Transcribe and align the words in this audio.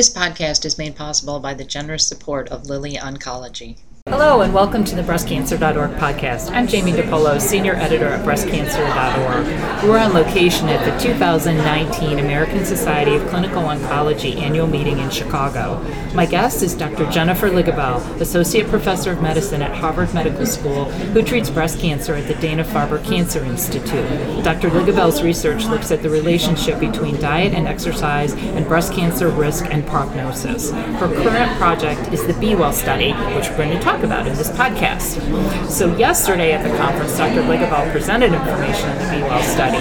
This 0.00 0.08
podcast 0.08 0.64
is 0.64 0.78
made 0.78 0.96
possible 0.96 1.40
by 1.40 1.52
the 1.52 1.62
generous 1.62 2.08
support 2.08 2.48
of 2.48 2.64
Lilly 2.64 2.94
Oncology. 2.94 3.76
Hello, 4.10 4.40
and 4.40 4.52
welcome 4.52 4.82
to 4.82 4.96
the 4.96 5.02
BreastCancer.org 5.02 5.92
podcast. 5.92 6.50
I'm 6.50 6.66
Jamie 6.66 6.90
DePolo, 6.90 7.40
senior 7.40 7.74
editor 7.76 8.08
at 8.08 8.26
BreastCancer.org. 8.26 9.88
We're 9.88 9.98
on 9.98 10.12
location 10.12 10.68
at 10.68 10.84
the 10.84 11.00
2019 11.00 12.18
American 12.18 12.64
Society 12.64 13.14
of 13.14 13.24
Clinical 13.28 13.62
Oncology 13.62 14.34
annual 14.34 14.66
meeting 14.66 14.98
in 14.98 15.10
Chicago. 15.10 15.80
My 16.12 16.26
guest 16.26 16.60
is 16.64 16.74
Dr. 16.74 17.08
Jennifer 17.08 17.48
Ligibel, 17.50 18.00
associate 18.20 18.66
professor 18.66 19.12
of 19.12 19.22
medicine 19.22 19.62
at 19.62 19.76
Harvard 19.76 20.12
Medical 20.12 20.44
School, 20.44 20.86
who 20.86 21.22
treats 21.22 21.48
breast 21.48 21.78
cancer 21.78 22.16
at 22.16 22.26
the 22.26 22.34
Dana 22.34 22.64
Farber 22.64 23.02
Cancer 23.04 23.44
Institute. 23.44 24.42
Dr. 24.42 24.70
Ligibel's 24.70 25.22
research 25.22 25.66
looks 25.66 25.92
at 25.92 26.02
the 26.02 26.10
relationship 26.10 26.80
between 26.80 27.20
diet 27.20 27.54
and 27.54 27.68
exercise 27.68 28.32
and 28.34 28.66
breast 28.66 28.92
cancer 28.92 29.28
risk 29.28 29.66
and 29.66 29.86
prognosis. 29.86 30.72
Her 30.72 31.14
current 31.22 31.56
project 31.58 32.12
is 32.12 32.26
the 32.26 32.34
Be 32.34 32.56
Well 32.56 32.72
study, 32.72 33.12
which 33.36 33.48
we're 33.48 33.56
going 33.56 33.70
to 33.70 33.80
talk 33.80 33.99
about 34.02 34.26
in 34.26 34.34
this 34.34 34.50
podcast. 34.50 35.20
So, 35.68 35.96
yesterday 35.96 36.52
at 36.52 36.62
the 36.62 36.76
conference, 36.76 37.16
Dr. 37.16 37.42
Ligibel 37.42 37.90
presented 37.92 38.32
information 38.32 38.88
on 38.88 38.98
the 38.98 39.16
Be 39.16 39.22
Well 39.22 39.42
study, 39.42 39.76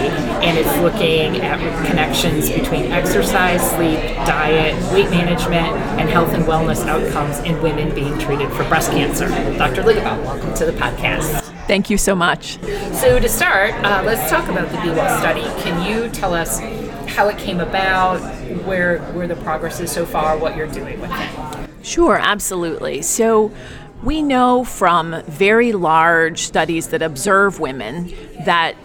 and 0.45 0.57
it's 0.57 0.77
looking 0.79 1.41
at 1.41 1.59
connections 1.85 2.49
between 2.49 2.91
exercise, 2.91 3.61
sleep, 3.71 3.99
diet, 4.25 4.75
weight 4.93 5.09
management, 5.09 5.75
and 5.99 6.09
health 6.09 6.33
and 6.33 6.43
wellness 6.45 6.85
outcomes 6.85 7.39
in 7.39 7.61
women 7.61 7.93
being 7.93 8.17
treated 8.19 8.51
for 8.51 8.63
breast 8.65 8.91
cancer. 8.91 9.27
Dr. 9.57 9.83
Ligibel, 9.83 10.23
welcome 10.23 10.53
to 10.55 10.65
the 10.65 10.73
podcast. 10.73 11.41
Thank 11.67 11.89
you 11.89 11.97
so 11.97 12.15
much. 12.15 12.59
So, 12.93 13.19
to 13.19 13.29
start, 13.29 13.73
uh, 13.85 14.03
let's 14.05 14.29
talk 14.29 14.49
about 14.49 14.69
the 14.69 14.81
Be 14.81 14.89
Well 14.89 15.19
study. 15.19 15.43
Can 15.61 15.89
you 15.89 16.09
tell 16.09 16.33
us 16.33 16.59
how 17.07 17.27
it 17.29 17.37
came 17.37 17.59
about, 17.59 18.19
where 18.65 18.99
where 19.13 19.27
the 19.27 19.35
progress 19.37 19.79
is 19.79 19.91
so 19.91 20.05
far, 20.05 20.37
what 20.37 20.55
you're 20.55 20.67
doing 20.67 20.99
with 20.99 21.11
it? 21.13 21.69
Sure, 21.85 22.17
absolutely. 22.17 23.01
So, 23.01 23.51
we 24.03 24.21
know 24.21 24.63
from 24.63 25.21
very 25.23 25.73
large 25.73 26.39
studies 26.41 26.87
that 26.89 27.01
observe 27.01 27.59
women 27.59 28.13
that 28.45 28.75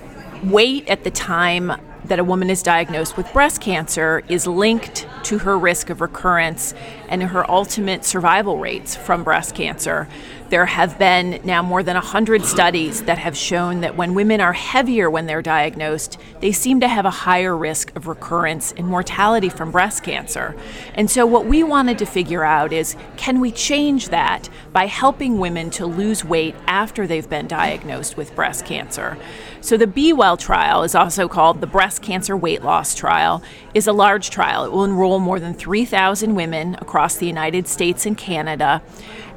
weight 0.43 0.89
at 0.89 1.05
the 1.05 1.11
time 1.11 1.73
that 2.05 2.19
a 2.19 2.25
woman 2.25 2.51
is 2.51 2.63
diagnosed 2.63 3.17
with 3.17 3.33
breast 3.33 3.61
cancer 3.61 4.23
is 4.29 4.47
linked 4.47 5.07
to 5.23 5.39
her 5.39 5.59
risk 5.59 5.89
of 5.89 6.01
recurrence 6.01 6.75
and 7.09 7.23
her 7.23 7.51
ultimate 7.51 8.05
survival 8.05 8.59
rates 8.59 8.95
from 8.95 9.25
breast 9.25 9.55
cancer. 9.55 10.07
There 10.55 10.67
have 10.67 11.01
been 11.01 11.41
now 11.43 11.65
more 11.65 11.83
than 11.83 11.97
100 11.97 12.45
studies 12.45 13.03
that 13.03 13.19
have 13.19 13.37
shown 13.37 13.81
that 13.81 13.97
when 13.97 14.15
women 14.15 14.41
are 14.41 14.53
heavier 14.53 15.11
when 15.11 15.27
they're 15.27 15.43
diagnosed, 15.43 16.17
they 16.39 16.53
seem 16.53 16.79
to 16.79 16.87
have 16.87 17.05
a 17.05 17.11
higher 17.11 17.57
risk 17.57 17.91
of 17.97 18.07
recurrence 18.07 18.71
and 18.77 18.87
mortality 18.87 19.49
from 19.49 19.73
breast 19.73 20.05
cancer. 20.05 20.55
And 20.95 21.11
so, 21.11 21.27
what 21.27 21.47
we 21.47 21.65
wanted 21.65 21.99
to 21.99 22.07
figure 22.07 22.45
out 22.45 22.73
is 22.73 22.95
can 23.17 23.41
we 23.41 23.51
change 23.51 24.11
that 24.11 24.49
by 24.73 24.87
helping 24.87 25.39
women 25.39 25.71
to 25.71 25.87
lose 25.87 26.25
weight 26.25 26.55
after 26.69 27.05
they've 27.05 27.29
been 27.29 27.49
diagnosed 27.49 28.17
with 28.17 28.37
breast 28.37 28.65
cancer? 28.65 29.19
So, 29.61 29.77
the 29.77 29.89
Be 29.89 30.13
Well 30.13 30.37
trial 30.37 30.85
is 30.85 30.95
also 30.95 31.27
called 31.27 31.63
the 31.63 31.67
Breast 31.67 32.01
Cancer 32.01 32.37
Weight 32.37 32.63
Loss 32.63 32.95
Trial, 32.95 33.43
is 33.73 33.89
a 33.89 33.93
large 33.93 34.31
trial. 34.31 34.65
It 34.65 34.71
will 34.71 34.85
enroll 34.85 35.19
more 35.19 35.41
than 35.41 35.53
3,000 35.53 36.37
women 36.37 36.77
across 36.77 37.17
the 37.17 37.27
United 37.27 37.67
States 37.67 38.07
and 38.07 38.17
Canada 38.17 38.83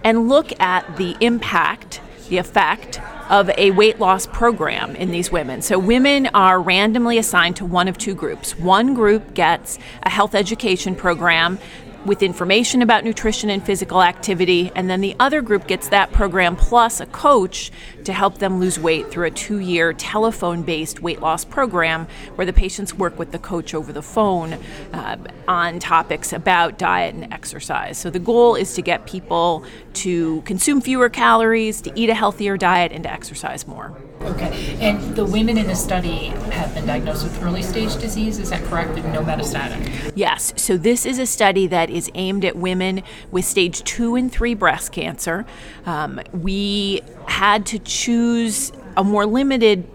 and 0.08 0.30
look 0.30 0.58
at 0.62 0.96
the 0.96 1.18
impact, 1.20 2.00
the 2.30 2.38
effect 2.38 3.02
of 3.30 3.50
a 3.58 3.72
weight 3.72 4.00
loss 4.00 4.26
program 4.26 4.96
in 4.96 5.12
these 5.12 5.30
women. 5.30 5.62
So, 5.62 5.78
women 5.78 6.28
are 6.28 6.62
randomly 6.62 7.18
assigned 7.18 7.58
to 7.58 7.66
one 7.66 7.90
of 7.90 7.98
two 7.98 8.16
groups. 8.16 8.58
One 8.58 8.94
group 8.94 9.34
gets 9.34 9.78
a 10.04 10.10
health 10.10 10.34
education 10.34 10.96
program 10.96 11.60
with 12.08 12.24
information 12.24 12.82
about 12.82 13.04
nutrition 13.04 13.50
and 13.50 13.64
physical 13.64 14.02
activity, 14.02 14.72
and 14.76 14.90
then 14.90 15.02
the 15.02 15.16
other 15.20 15.42
group 15.42 15.68
gets 15.68 15.90
that 15.90 16.12
program 16.12 16.56
plus 16.56 17.00
a 17.00 17.06
coach 17.08 17.72
to 18.06 18.14
help 18.14 18.40
them 18.40 18.60
lose 18.60 18.80
weight 18.80 19.12
through 19.12 19.28
a 19.28 19.32
two 19.32 19.60
year 19.60 19.94
telephone 19.94 20.64
based 20.64 21.02
weight 21.02 21.22
loss 21.22 21.46
program 21.46 22.08
where 22.36 22.46
the 22.46 22.54
patients 22.54 22.94
work 22.94 23.20
with 23.20 23.32
the 23.32 23.40
coach 23.40 23.74
over 23.74 23.94
the 23.94 24.02
phone 24.02 24.54
uh, 24.94 25.18
on 25.48 25.80
topics 25.80 26.34
about 26.34 26.78
diet 26.78 27.14
and 27.14 27.32
exercise. 27.34 27.98
So 27.98 28.10
the 28.10 28.20
goal 28.20 28.56
is 28.56 28.74
to 28.76 28.82
get 28.82 29.06
people 29.06 29.66
to 29.96 30.42
consume 30.42 30.82
fewer 30.82 31.10
calories, 31.10 31.82
to 31.82 31.92
eat 31.96 32.10
a 32.10 32.16
healthier 32.16 32.58
diet, 32.58 32.92
and 32.92 33.04
to 33.04 33.12
exercise 33.12 33.68
more. 33.68 33.96
Okay. 34.22 34.78
And 34.82 35.16
the 35.16 35.26
women 35.26 35.58
in 35.58 35.68
the 35.68 35.76
study 35.76 36.28
have 36.52 36.74
been 36.74 36.86
diagnosed 36.86 37.24
with 37.24 37.42
early 37.44 37.62
stage 37.62 37.96
disease, 37.98 38.40
is 38.40 38.50
that 38.50 38.64
correct? 38.66 38.98
And 38.98 39.14
no 39.14 39.22
metastatic? 39.22 40.12
Yes. 40.16 40.54
So 40.58 40.78
this 40.78 41.06
is 41.06 41.20
a 41.20 41.26
study 41.26 41.68
that 41.68 41.90
is 41.90 42.12
aimed 42.16 42.44
at 42.44 42.56
women 42.56 43.04
with 43.32 43.46
stage 43.46 43.84
two 43.84 44.16
and 44.16 44.32
three 44.32 44.54
breast 44.54 44.92
cancer. 44.92 45.46
Um, 45.86 46.20
we 46.34 47.02
had 47.28 47.66
to 47.68 47.80
choose 47.80 48.72
a 48.96 49.04
more 49.04 49.26
limited 49.26 49.88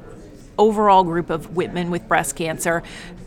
overall 0.58 1.02
group 1.02 1.30
of 1.30 1.56
women 1.56 1.90
with 1.90 2.06
breast 2.06 2.36
cancer 2.36 2.82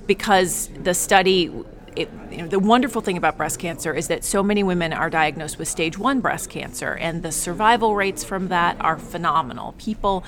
because 0.08 0.70
the 0.84 0.94
study 0.94 1.52
it, 1.96 2.10
you 2.30 2.38
know, 2.38 2.48
the 2.48 2.60
wonderful 2.60 3.02
thing 3.02 3.18
about 3.18 3.38
breast 3.38 3.60
cancer 3.60 3.94
is 3.94 4.08
that 4.10 4.24
so 4.24 4.44
many 4.44 4.64
women 4.64 4.94
are 4.94 5.10
diagnosed 5.10 5.58
with 5.58 5.68
stage 5.68 5.98
one 5.98 6.20
breast 6.20 6.50
cancer, 6.50 6.94
and 6.94 7.24
the 7.24 7.32
survival 7.32 7.96
rates 7.96 8.24
from 8.24 8.50
that 8.50 8.78
are 8.82 8.98
phenomenal. 8.98 9.74
People 9.78 10.24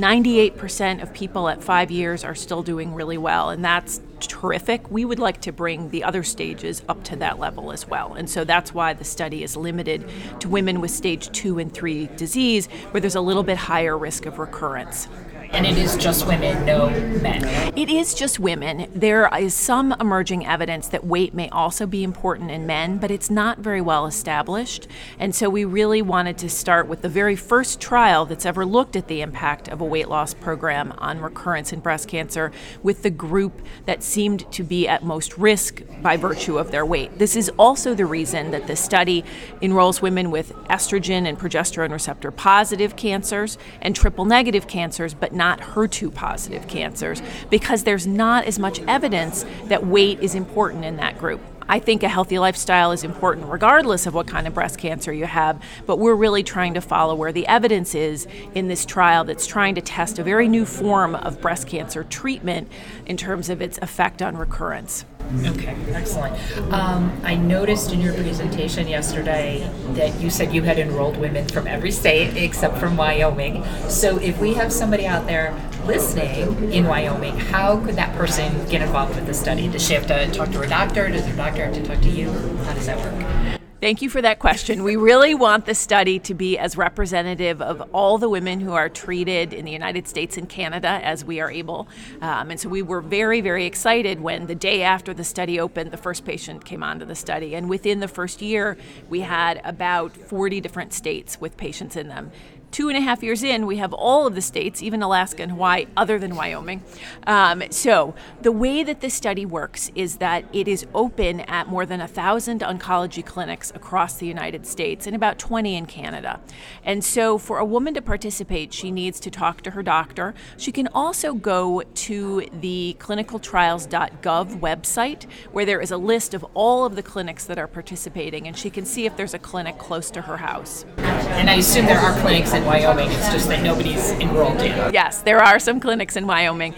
98% 0.00 1.02
of 1.02 1.12
people 1.12 1.48
at 1.48 1.62
five 1.62 1.90
years 1.90 2.24
are 2.24 2.34
still 2.34 2.62
doing 2.62 2.94
really 2.94 3.18
well, 3.18 3.50
and 3.50 3.62
that's 3.62 4.00
terrific. 4.18 4.90
We 4.90 5.04
would 5.04 5.18
like 5.18 5.42
to 5.42 5.52
bring 5.52 5.90
the 5.90 6.04
other 6.04 6.22
stages 6.22 6.82
up 6.88 7.04
to 7.04 7.16
that 7.16 7.38
level 7.38 7.70
as 7.70 7.86
well. 7.86 8.14
And 8.14 8.28
so 8.28 8.44
that's 8.44 8.72
why 8.72 8.94
the 8.94 9.04
study 9.04 9.42
is 9.42 9.56
limited 9.56 10.08
to 10.40 10.48
women 10.48 10.80
with 10.80 10.90
stage 10.90 11.30
two 11.32 11.58
and 11.58 11.72
three 11.72 12.06
disease, 12.16 12.66
where 12.92 13.00
there's 13.00 13.14
a 13.14 13.20
little 13.20 13.42
bit 13.42 13.58
higher 13.58 13.96
risk 13.98 14.24
of 14.24 14.38
recurrence. 14.38 15.06
And 15.52 15.66
it 15.66 15.76
is 15.76 15.96
just 15.96 16.26
women, 16.26 16.64
no 16.64 16.88
men. 17.20 17.44
It 17.76 17.90
is 17.90 18.14
just 18.14 18.38
women. 18.38 18.88
There 18.94 19.28
is 19.36 19.52
some 19.52 19.92
emerging 20.00 20.46
evidence 20.46 20.86
that 20.88 21.04
weight 21.04 21.34
may 21.34 21.48
also 21.48 21.86
be 21.86 22.04
important 22.04 22.52
in 22.52 22.66
men, 22.66 22.98
but 22.98 23.10
it's 23.10 23.30
not 23.30 23.58
very 23.58 23.80
well 23.80 24.06
established. 24.06 24.86
And 25.18 25.34
so 25.34 25.50
we 25.50 25.64
really 25.64 26.02
wanted 26.02 26.38
to 26.38 26.48
start 26.48 26.86
with 26.86 27.02
the 27.02 27.08
very 27.08 27.34
first 27.34 27.80
trial 27.80 28.26
that's 28.26 28.46
ever 28.46 28.64
looked 28.64 28.94
at 28.94 29.08
the 29.08 29.22
impact 29.22 29.68
of 29.68 29.80
a 29.80 29.84
weight 29.84 30.08
loss 30.08 30.34
program 30.34 30.92
on 30.98 31.20
recurrence 31.20 31.72
in 31.72 31.80
breast 31.80 32.06
cancer 32.06 32.52
with 32.84 33.02
the 33.02 33.10
group 33.10 33.60
that 33.86 34.04
seemed 34.04 34.50
to 34.52 34.62
be 34.62 34.86
at 34.86 35.02
most 35.02 35.36
risk 35.36 35.82
by 36.00 36.16
virtue 36.16 36.58
of 36.58 36.70
their 36.70 36.86
weight. 36.86 37.18
This 37.18 37.34
is 37.34 37.50
also 37.58 37.92
the 37.94 38.06
reason 38.06 38.52
that 38.52 38.68
the 38.68 38.76
study 38.76 39.24
enrolls 39.60 40.00
women 40.00 40.30
with 40.30 40.54
estrogen 40.68 41.26
and 41.26 41.36
progesterone 41.36 41.90
receptor 41.90 42.30
positive 42.30 42.94
cancers 42.94 43.58
and 43.82 43.96
triple 43.96 44.24
negative 44.24 44.68
cancers, 44.68 45.12
but 45.12 45.32
not 45.40 45.58
HER2 45.60 46.12
positive 46.12 46.68
cancers 46.68 47.22
because 47.48 47.84
there's 47.84 48.06
not 48.06 48.44
as 48.44 48.58
much 48.58 48.78
evidence 48.80 49.46
that 49.64 49.86
weight 49.86 50.20
is 50.20 50.34
important 50.34 50.84
in 50.84 50.96
that 50.96 51.16
group. 51.16 51.40
I 51.66 51.78
think 51.78 52.02
a 52.02 52.10
healthy 52.10 52.38
lifestyle 52.38 52.92
is 52.92 53.04
important 53.04 53.46
regardless 53.46 54.06
of 54.06 54.12
what 54.12 54.26
kind 54.26 54.46
of 54.46 54.52
breast 54.52 54.76
cancer 54.76 55.14
you 55.14 55.24
have, 55.24 55.62
but 55.86 55.98
we're 55.98 56.14
really 56.14 56.42
trying 56.42 56.74
to 56.74 56.82
follow 56.82 57.14
where 57.14 57.32
the 57.32 57.46
evidence 57.46 57.94
is 57.94 58.28
in 58.54 58.68
this 58.68 58.84
trial 58.84 59.24
that's 59.24 59.46
trying 59.46 59.76
to 59.76 59.80
test 59.80 60.18
a 60.18 60.22
very 60.22 60.46
new 60.46 60.66
form 60.66 61.14
of 61.14 61.40
breast 61.40 61.66
cancer 61.66 62.04
treatment 62.04 62.70
in 63.06 63.16
terms 63.16 63.48
of 63.48 63.62
its 63.62 63.78
effect 63.78 64.20
on 64.20 64.36
recurrence. 64.36 65.06
Okay, 65.32 65.76
excellent. 65.92 66.34
Um, 66.72 67.20
I 67.22 67.36
noticed 67.36 67.92
in 67.92 68.00
your 68.00 68.14
presentation 68.14 68.88
yesterday 68.88 69.70
that 69.94 70.20
you 70.20 70.28
said 70.28 70.52
you 70.52 70.62
had 70.62 70.78
enrolled 70.78 71.16
women 71.18 71.46
from 71.46 71.68
every 71.68 71.92
state 71.92 72.36
except 72.36 72.78
from 72.78 72.96
Wyoming. 72.96 73.64
So 73.88 74.18
if 74.18 74.40
we 74.40 74.54
have 74.54 74.72
somebody 74.72 75.06
out 75.06 75.26
there 75.26 75.54
listening 75.86 76.72
in 76.72 76.86
Wyoming, 76.86 77.38
how 77.38 77.78
could 77.80 77.94
that 77.94 78.14
person 78.16 78.68
get 78.68 78.82
involved 78.82 79.14
with 79.14 79.26
the 79.26 79.34
study? 79.34 79.68
Does 79.68 79.86
she 79.86 79.94
have 79.94 80.06
to 80.08 80.30
talk 80.32 80.50
to 80.50 80.58
her 80.58 80.66
doctor? 80.66 81.08
Does 81.08 81.24
her 81.26 81.36
doctor 81.36 81.64
have 81.64 81.74
to 81.74 81.84
talk 81.84 82.00
to 82.00 82.10
you? 82.10 82.30
How 82.64 82.74
does 82.74 82.86
that 82.86 82.98
work? 82.98 83.59
Thank 83.80 84.02
you 84.02 84.10
for 84.10 84.20
that 84.20 84.40
question. 84.40 84.84
We 84.84 84.96
really 84.96 85.34
want 85.34 85.64
the 85.64 85.74
study 85.74 86.18
to 86.18 86.34
be 86.34 86.58
as 86.58 86.76
representative 86.76 87.62
of 87.62 87.80
all 87.94 88.18
the 88.18 88.28
women 88.28 88.60
who 88.60 88.74
are 88.74 88.90
treated 88.90 89.54
in 89.54 89.64
the 89.64 89.72
United 89.72 90.06
States 90.06 90.36
and 90.36 90.46
Canada 90.46 91.00
as 91.02 91.24
we 91.24 91.40
are 91.40 91.50
able. 91.50 91.88
Um, 92.20 92.50
and 92.50 92.60
so 92.60 92.68
we 92.68 92.82
were 92.82 93.00
very, 93.00 93.40
very 93.40 93.64
excited 93.64 94.20
when 94.20 94.48
the 94.48 94.54
day 94.54 94.82
after 94.82 95.14
the 95.14 95.24
study 95.24 95.58
opened, 95.58 95.92
the 95.92 95.96
first 95.96 96.26
patient 96.26 96.62
came 96.62 96.82
onto 96.82 97.06
the 97.06 97.14
study. 97.14 97.54
And 97.54 97.70
within 97.70 98.00
the 98.00 98.08
first 98.08 98.42
year, 98.42 98.76
we 99.08 99.20
had 99.20 99.62
about 99.64 100.14
40 100.14 100.60
different 100.60 100.92
states 100.92 101.40
with 101.40 101.56
patients 101.56 101.96
in 101.96 102.08
them 102.08 102.32
two 102.70 102.88
and 102.88 102.96
a 102.96 103.00
half 103.00 103.22
years 103.22 103.42
in, 103.42 103.66
we 103.66 103.76
have 103.78 103.92
all 103.92 104.26
of 104.26 104.34
the 104.34 104.40
states, 104.40 104.82
even 104.82 105.02
Alaska 105.02 105.42
and 105.42 105.52
Hawaii, 105.52 105.86
other 105.96 106.18
than 106.18 106.36
Wyoming. 106.36 106.82
Um, 107.26 107.62
so 107.70 108.14
the 108.42 108.52
way 108.52 108.82
that 108.82 109.00
this 109.00 109.14
study 109.14 109.44
works 109.44 109.90
is 109.94 110.16
that 110.16 110.44
it 110.52 110.68
is 110.68 110.86
open 110.94 111.40
at 111.40 111.68
more 111.68 111.86
than 111.86 112.00
a 112.00 112.08
thousand 112.08 112.60
oncology 112.60 113.24
clinics 113.24 113.70
across 113.74 114.16
the 114.16 114.26
United 114.26 114.66
States 114.66 115.06
and 115.06 115.16
about 115.16 115.38
20 115.38 115.76
in 115.76 115.86
Canada. 115.86 116.40
And 116.84 117.04
so 117.04 117.38
for 117.38 117.58
a 117.58 117.64
woman 117.64 117.94
to 117.94 118.02
participate, 118.02 118.72
she 118.72 118.90
needs 118.90 119.20
to 119.20 119.30
talk 119.30 119.62
to 119.62 119.72
her 119.72 119.82
doctor. 119.82 120.34
She 120.56 120.72
can 120.72 120.88
also 120.88 121.34
go 121.34 121.82
to 121.82 122.46
the 122.60 122.96
clinicaltrials.gov 122.98 124.60
website 124.60 125.26
where 125.52 125.64
there 125.64 125.80
is 125.80 125.90
a 125.90 125.96
list 125.96 126.34
of 126.34 126.44
all 126.54 126.84
of 126.84 126.96
the 126.96 127.02
clinics 127.02 127.44
that 127.46 127.58
are 127.58 127.66
participating 127.66 128.46
and 128.46 128.56
she 128.56 128.70
can 128.70 128.84
see 128.84 129.06
if 129.06 129.16
there's 129.16 129.34
a 129.34 129.38
clinic 129.38 129.78
close 129.78 130.10
to 130.10 130.22
her 130.22 130.36
house. 130.36 130.84
And 130.98 131.48
I 131.48 131.54
assume 131.54 131.86
there 131.86 131.98
are 131.98 132.18
clinics 132.20 132.52
in 132.60 132.66
Wyoming, 132.66 133.10
it's 133.10 133.32
just 133.32 133.48
that 133.48 133.62
nobody's 133.62 134.10
enrolled 134.12 134.60
in. 134.60 134.92
Yes, 134.92 135.22
there 135.22 135.40
are 135.40 135.58
some 135.58 135.80
clinics 135.80 136.16
in 136.16 136.26
Wyoming. 136.26 136.74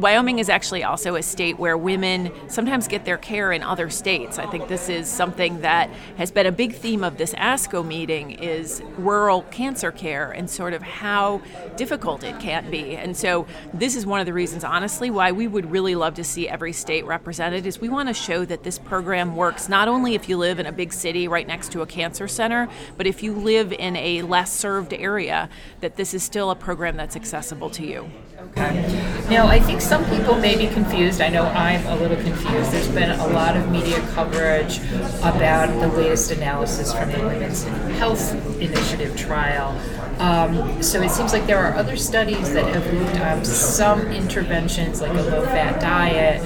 Wyoming 0.00 0.38
is 0.38 0.48
actually 0.48 0.82
also 0.82 1.16
a 1.16 1.22
state 1.22 1.58
where 1.58 1.76
women 1.76 2.32
sometimes 2.48 2.88
get 2.88 3.04
their 3.04 3.18
care 3.18 3.52
in 3.52 3.62
other 3.62 3.90
states. 3.90 4.38
I 4.38 4.46
think 4.46 4.66
this 4.66 4.88
is 4.88 5.06
something 5.06 5.60
that 5.60 5.90
has 6.16 6.30
been 6.30 6.46
a 6.46 6.52
big 6.52 6.74
theme 6.74 7.04
of 7.04 7.18
this 7.18 7.34
ASCO 7.34 7.86
meeting 7.86 8.30
is 8.30 8.82
rural 8.96 9.42
cancer 9.50 9.92
care 9.92 10.30
and 10.30 10.48
sort 10.48 10.72
of 10.72 10.80
how 10.80 11.42
difficult 11.76 12.24
it 12.24 12.40
can 12.40 12.70
be. 12.70 12.96
And 12.96 13.14
so 13.14 13.46
this 13.74 13.94
is 13.94 14.06
one 14.06 14.20
of 14.20 14.26
the 14.26 14.32
reasons 14.32 14.64
honestly 14.64 15.10
why 15.10 15.32
we 15.32 15.46
would 15.46 15.70
really 15.70 15.94
love 15.94 16.14
to 16.14 16.24
see 16.24 16.48
every 16.48 16.72
state 16.72 17.04
represented 17.04 17.66
is 17.66 17.78
we 17.78 17.90
want 17.90 18.08
to 18.08 18.14
show 18.14 18.46
that 18.46 18.62
this 18.62 18.78
program 18.78 19.36
works 19.36 19.68
not 19.68 19.86
only 19.86 20.14
if 20.14 20.30
you 20.30 20.38
live 20.38 20.58
in 20.58 20.64
a 20.64 20.72
big 20.72 20.94
city 20.94 21.28
right 21.28 21.46
next 21.46 21.72
to 21.72 21.82
a 21.82 21.86
cancer 21.86 22.26
center, 22.26 22.68
but 22.96 23.06
if 23.06 23.22
you 23.22 23.34
live 23.34 23.70
in 23.70 23.96
a 23.96 24.22
less 24.22 24.50
served 24.50 24.94
area 24.94 25.50
that 25.80 25.96
this 25.96 26.14
is 26.14 26.22
still 26.22 26.50
a 26.50 26.56
program 26.56 26.96
that's 26.96 27.16
accessible 27.16 27.68
to 27.68 27.84
you. 27.84 28.10
Okay. 28.40 29.26
Now, 29.28 29.48
I 29.48 29.60
think 29.60 29.82
some 29.82 30.02
people 30.06 30.34
may 30.34 30.56
be 30.56 30.66
confused. 30.72 31.20
I 31.20 31.28
know 31.28 31.44
I'm 31.44 31.84
a 31.86 31.96
little 31.96 32.16
confused. 32.16 32.72
There's 32.72 32.88
been 32.88 33.10
a 33.10 33.26
lot 33.28 33.54
of 33.54 33.70
media 33.70 34.00
coverage 34.14 34.78
about 35.18 35.68
the 35.78 35.88
latest 35.88 36.30
analysis 36.30 36.90
from 36.92 37.12
the 37.12 37.18
Women's 37.18 37.64
Health 37.98 38.34
Initiative 38.58 39.14
trial. 39.14 39.78
Um, 40.20 40.82
so 40.82 41.02
it 41.02 41.10
seems 41.10 41.34
like 41.34 41.46
there 41.46 41.58
are 41.58 41.74
other 41.74 41.96
studies 41.96 42.52
that 42.54 42.64
have 42.74 42.92
looked 42.94 43.16
at 43.16 43.46
some 43.46 44.06
interventions, 44.08 45.02
like 45.02 45.12
a 45.12 45.22
low 45.22 45.44
fat 45.44 45.80
diet. 45.80 46.40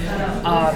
Um, 0.45 0.75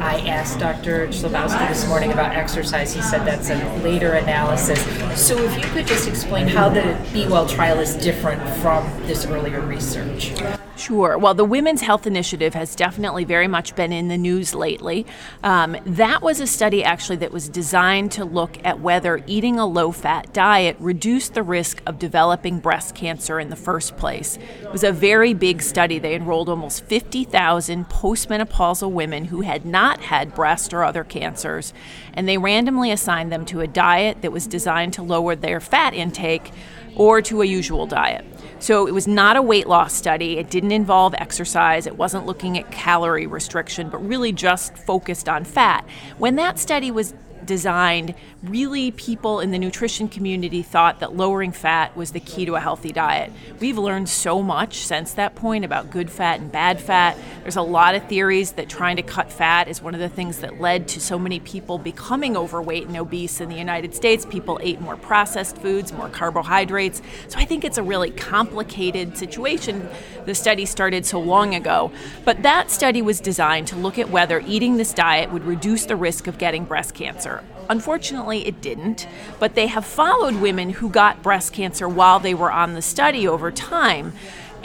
I 0.00 0.20
asked 0.28 0.60
Dr. 0.60 1.08
Chlebowski 1.08 1.68
this 1.68 1.86
morning 1.88 2.12
about 2.12 2.32
exercise. 2.32 2.94
He 2.94 3.02
said 3.02 3.26
that's 3.26 3.50
a 3.50 3.56
later 3.82 4.12
analysis. 4.12 4.80
So 5.20 5.36
if 5.36 5.56
you 5.56 5.64
could 5.72 5.86
just 5.86 6.06
explain 6.06 6.46
how 6.46 6.68
the 6.68 6.96
Be 7.12 7.26
Well 7.26 7.48
trial 7.48 7.80
is 7.80 7.96
different 7.96 8.40
from 8.60 8.86
this 9.06 9.26
earlier 9.26 9.60
research. 9.60 10.32
Sure. 10.78 11.18
Well, 11.18 11.34
the 11.34 11.44
Women's 11.44 11.80
Health 11.80 12.06
Initiative 12.06 12.54
has 12.54 12.76
definitely 12.76 13.24
very 13.24 13.48
much 13.48 13.74
been 13.74 13.92
in 13.92 14.06
the 14.06 14.16
news 14.16 14.54
lately. 14.54 15.06
Um, 15.42 15.76
that 15.84 16.22
was 16.22 16.38
a 16.38 16.46
study 16.46 16.84
actually 16.84 17.16
that 17.16 17.32
was 17.32 17.48
designed 17.48 18.12
to 18.12 18.24
look 18.24 18.64
at 18.64 18.78
whether 18.78 19.20
eating 19.26 19.58
a 19.58 19.66
low 19.66 19.90
fat 19.90 20.32
diet 20.32 20.76
reduced 20.78 21.34
the 21.34 21.42
risk 21.42 21.82
of 21.84 21.98
developing 21.98 22.60
breast 22.60 22.94
cancer 22.94 23.40
in 23.40 23.50
the 23.50 23.56
first 23.56 23.96
place. 23.96 24.38
It 24.62 24.70
was 24.70 24.84
a 24.84 24.92
very 24.92 25.34
big 25.34 25.62
study. 25.62 25.98
They 25.98 26.14
enrolled 26.14 26.48
almost 26.48 26.84
50,000 26.84 27.88
postmenopausal 27.88 28.92
women 28.92 29.24
who 29.24 29.40
had 29.40 29.66
not 29.66 30.02
had 30.02 30.32
breast 30.32 30.72
or 30.72 30.84
other 30.84 31.02
cancers, 31.02 31.74
and 32.14 32.28
they 32.28 32.38
randomly 32.38 32.92
assigned 32.92 33.32
them 33.32 33.44
to 33.46 33.62
a 33.62 33.66
diet 33.66 34.22
that 34.22 34.30
was 34.30 34.46
designed 34.46 34.92
to 34.92 35.02
lower 35.02 35.34
their 35.34 35.58
fat 35.58 35.92
intake 35.92 36.52
or 36.94 37.20
to 37.22 37.42
a 37.42 37.46
usual 37.46 37.86
diet. 37.86 38.24
So 38.60 38.86
it 38.86 38.92
was 38.92 39.06
not 39.06 39.36
a 39.36 39.42
weight 39.42 39.66
loss 39.66 39.94
study. 39.94 40.38
It 40.38 40.50
didn't 40.50 40.72
involve 40.72 41.14
exercise. 41.14 41.86
It 41.86 41.96
wasn't 41.96 42.26
looking 42.26 42.58
at 42.58 42.70
calorie 42.70 43.26
restriction, 43.26 43.88
but 43.88 43.98
really 43.98 44.32
just 44.32 44.76
focused 44.76 45.28
on 45.28 45.44
fat. 45.44 45.86
When 46.18 46.36
that 46.36 46.58
study 46.58 46.90
was 46.90 47.14
designed, 47.44 48.14
really 48.42 48.92
people 48.92 49.40
in 49.40 49.50
the 49.50 49.58
nutrition 49.58 50.08
community 50.08 50.62
thought 50.62 51.00
that 51.00 51.16
lowering 51.16 51.50
fat 51.50 51.96
was 51.96 52.12
the 52.12 52.20
key 52.20 52.44
to 52.46 52.54
a 52.54 52.60
healthy 52.60 52.92
diet. 52.92 53.32
We've 53.58 53.76
learned 53.76 54.08
so 54.08 54.42
much 54.42 54.86
since 54.86 55.12
that 55.14 55.34
point 55.34 55.64
about 55.64 55.90
good 55.90 56.08
fat 56.08 56.38
and 56.38 56.50
bad 56.50 56.80
fat. 56.80 57.18
There's 57.42 57.56
a 57.56 57.62
lot 57.62 57.96
of 57.96 58.06
theories 58.06 58.52
that 58.52 58.68
trying 58.68 58.94
to 58.96 59.02
cut 59.02 59.32
fat 59.32 59.66
is 59.66 59.82
one 59.82 59.92
of 59.92 60.00
the 60.00 60.08
things 60.08 60.38
that 60.38 60.60
led 60.60 60.86
to 60.88 61.00
so 61.00 61.18
many 61.18 61.40
people 61.40 61.78
becoming 61.78 62.36
overweight 62.36 62.86
and 62.86 62.96
obese 62.96 63.40
in 63.40 63.48
the 63.48 63.56
United 63.56 63.92
States. 63.92 64.24
People 64.24 64.60
ate 64.62 64.80
more 64.80 64.96
processed 64.96 65.58
foods, 65.58 65.92
more 65.92 66.08
carbohydrates. 66.08 67.02
So 67.26 67.40
I 67.40 67.44
think 67.44 67.64
it's 67.64 67.78
a 67.78 67.82
really 67.82 68.12
complicated 68.12 69.18
situation. 69.18 69.88
The 70.26 70.34
study 70.34 70.64
started 70.64 71.04
so 71.04 71.18
long 71.18 71.56
ago. 71.56 71.90
But 72.24 72.42
that 72.44 72.70
study 72.70 73.02
was 73.02 73.20
designed 73.20 73.66
to 73.68 73.76
look 73.76 73.98
at 73.98 74.10
whether 74.10 74.40
eating 74.46 74.76
this 74.76 74.94
diet 74.94 75.32
would 75.32 75.44
reduce 75.44 75.86
the 75.86 75.96
risk 75.96 76.28
of 76.28 76.38
getting 76.38 76.64
breast 76.64 76.94
cancer. 76.94 77.42
Unfortunately, 77.68 78.46
it 78.46 78.60
didn't, 78.60 79.06
but 79.38 79.54
they 79.54 79.66
have 79.66 79.84
followed 79.84 80.36
women 80.36 80.70
who 80.70 80.88
got 80.88 81.22
breast 81.22 81.52
cancer 81.52 81.88
while 81.88 82.18
they 82.18 82.34
were 82.34 82.50
on 82.50 82.74
the 82.74 82.82
study 82.82 83.28
over 83.28 83.50
time. 83.50 84.12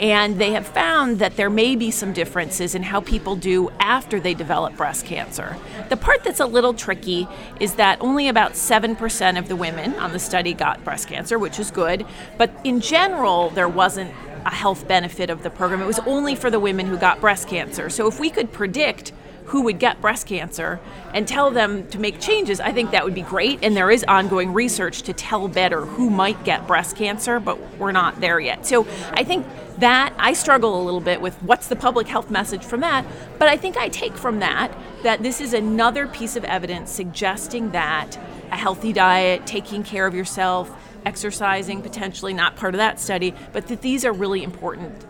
And 0.00 0.40
they 0.40 0.52
have 0.52 0.66
found 0.66 1.20
that 1.20 1.36
there 1.36 1.50
may 1.50 1.76
be 1.76 1.92
some 1.92 2.12
differences 2.12 2.74
in 2.74 2.82
how 2.82 3.00
people 3.00 3.36
do 3.36 3.70
after 3.78 4.18
they 4.18 4.34
develop 4.34 4.76
breast 4.76 5.06
cancer. 5.06 5.56
The 5.88 5.96
part 5.96 6.24
that's 6.24 6.40
a 6.40 6.46
little 6.46 6.74
tricky 6.74 7.28
is 7.60 7.74
that 7.74 8.00
only 8.00 8.26
about 8.26 8.54
7% 8.54 9.38
of 9.38 9.46
the 9.46 9.54
women 9.54 9.94
on 9.94 10.12
the 10.12 10.18
study 10.18 10.52
got 10.52 10.82
breast 10.82 11.06
cancer, 11.06 11.38
which 11.38 11.60
is 11.60 11.70
good. 11.70 12.04
But 12.36 12.50
in 12.64 12.80
general, 12.80 13.50
there 13.50 13.68
wasn't 13.68 14.12
a 14.44 14.50
health 14.50 14.88
benefit 14.88 15.30
of 15.30 15.44
the 15.44 15.50
program. 15.50 15.80
It 15.80 15.86
was 15.86 16.00
only 16.00 16.34
for 16.34 16.50
the 16.50 16.60
women 16.60 16.86
who 16.86 16.98
got 16.98 17.20
breast 17.20 17.46
cancer. 17.46 17.88
So 17.88 18.08
if 18.08 18.18
we 18.18 18.30
could 18.30 18.52
predict 18.52 19.12
who 19.46 19.62
would 19.62 19.78
get 19.78 20.00
breast 20.00 20.26
cancer 20.26 20.80
and 21.12 21.28
tell 21.28 21.50
them 21.50 21.86
to 21.88 21.98
make 21.98 22.20
changes, 22.20 22.60
I 22.60 22.72
think 22.72 22.90
that 22.92 23.04
would 23.04 23.14
be 23.14 23.22
great. 23.22 23.60
And 23.62 23.76
there 23.76 23.90
is 23.90 24.04
ongoing 24.04 24.52
research 24.52 25.02
to 25.02 25.12
tell 25.12 25.48
better 25.48 25.84
who 25.84 26.10
might 26.10 26.44
get 26.44 26.66
breast 26.66 26.96
cancer, 26.96 27.38
but 27.40 27.58
we're 27.78 27.92
not 27.92 28.20
there 28.20 28.40
yet. 28.40 28.66
So 28.66 28.86
I 29.12 29.24
think 29.24 29.46
that 29.78 30.14
I 30.18 30.32
struggle 30.32 30.80
a 30.80 30.82
little 30.82 31.00
bit 31.00 31.20
with 31.20 31.34
what's 31.42 31.66
the 31.66 31.76
public 31.76 32.06
health 32.06 32.30
message 32.30 32.64
from 32.64 32.80
that. 32.80 33.04
But 33.38 33.48
I 33.48 33.56
think 33.56 33.76
I 33.76 33.88
take 33.88 34.16
from 34.16 34.38
that 34.40 34.72
that 35.02 35.22
this 35.22 35.40
is 35.40 35.52
another 35.52 36.06
piece 36.06 36.36
of 36.36 36.44
evidence 36.44 36.90
suggesting 36.90 37.72
that 37.72 38.16
a 38.50 38.56
healthy 38.56 38.92
diet, 38.92 39.46
taking 39.46 39.82
care 39.82 40.06
of 40.06 40.14
yourself, 40.14 40.70
exercising, 41.04 41.82
potentially 41.82 42.32
not 42.32 42.56
part 42.56 42.74
of 42.74 42.78
that 42.78 42.98
study, 42.98 43.34
but 43.52 43.66
that 43.66 43.82
these 43.82 44.04
are 44.04 44.12
really 44.12 44.42
important 44.42 45.04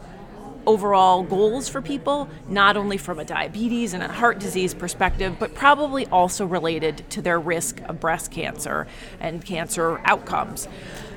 overall 0.67 1.23
goals 1.23 1.69
for 1.69 1.81
people, 1.81 2.29
not 2.49 2.77
only 2.77 2.97
from 2.97 3.19
a 3.19 3.25
diabetes 3.25 3.95
and 3.95 4.03
a 4.03 4.09
heart 4.09 4.39
disease 4.39 4.75
perspective, 4.75 5.37
but 5.39 5.55
probably 5.55 6.07
also 6.07 6.47
related 6.47 7.05
to 7.11 7.23
their 7.23 7.39
risk 7.39 7.81
of 7.83 8.01
breast 8.01 8.31
cancer 8.31 8.87
and 9.21 9.45
cancer 9.45 10.01
outcomes. 10.05 10.69